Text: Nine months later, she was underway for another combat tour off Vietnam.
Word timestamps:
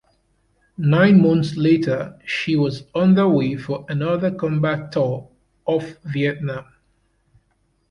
Nine 0.79 1.21
months 1.21 1.55
later, 1.57 2.17
she 2.25 2.55
was 2.55 2.85
underway 2.95 3.55
for 3.55 3.85
another 3.87 4.31
combat 4.33 4.91
tour 4.91 5.29
off 5.65 5.87
Vietnam. 6.05 6.65